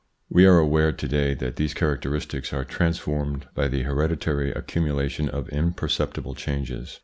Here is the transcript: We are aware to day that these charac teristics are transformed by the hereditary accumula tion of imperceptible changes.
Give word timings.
We 0.31 0.47
are 0.47 0.57
aware 0.57 0.91
to 0.93 1.07
day 1.07 1.35
that 1.35 1.57
these 1.57 1.75
charac 1.75 1.99
teristics 2.01 2.51
are 2.51 2.65
transformed 2.65 3.45
by 3.53 3.67
the 3.67 3.83
hereditary 3.83 4.51
accumula 4.51 5.07
tion 5.07 5.29
of 5.29 5.47
imperceptible 5.49 6.33
changes. 6.33 6.99